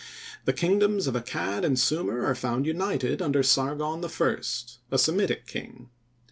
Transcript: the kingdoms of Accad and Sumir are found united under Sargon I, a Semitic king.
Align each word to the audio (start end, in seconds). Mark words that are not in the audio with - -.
the 0.45 0.51
kingdoms 0.51 1.05
of 1.05 1.13
Accad 1.13 1.63
and 1.63 1.77
Sumir 1.77 2.25
are 2.25 2.33
found 2.33 2.65
united 2.65 3.21
under 3.21 3.43
Sargon 3.43 4.03
I, 4.03 4.09
a 4.91 4.97
Semitic 4.97 5.45
king. 5.45 5.91